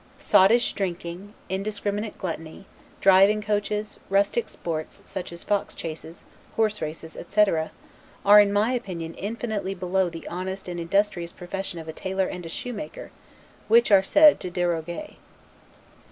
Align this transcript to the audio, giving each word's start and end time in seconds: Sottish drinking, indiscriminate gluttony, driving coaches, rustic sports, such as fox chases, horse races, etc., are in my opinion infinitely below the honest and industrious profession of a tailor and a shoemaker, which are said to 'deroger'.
Sottish 0.17 0.73
drinking, 0.73 1.35
indiscriminate 1.47 2.17
gluttony, 2.17 2.65
driving 3.01 3.39
coaches, 3.39 3.99
rustic 4.09 4.49
sports, 4.49 4.99
such 5.05 5.31
as 5.31 5.43
fox 5.43 5.75
chases, 5.75 6.23
horse 6.55 6.81
races, 6.81 7.15
etc., 7.15 7.69
are 8.25 8.39
in 8.41 8.51
my 8.51 8.71
opinion 8.71 9.13
infinitely 9.13 9.75
below 9.75 10.09
the 10.09 10.27
honest 10.27 10.67
and 10.67 10.79
industrious 10.79 11.31
profession 11.31 11.77
of 11.77 11.87
a 11.87 11.93
tailor 11.93 12.25
and 12.25 12.47
a 12.47 12.49
shoemaker, 12.49 13.11
which 13.67 13.91
are 13.91 14.01
said 14.01 14.39
to 14.39 14.49
'deroger'. 14.49 15.17